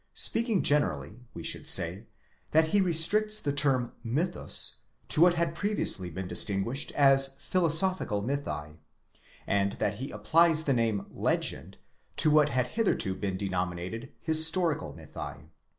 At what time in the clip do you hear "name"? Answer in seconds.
10.73-11.05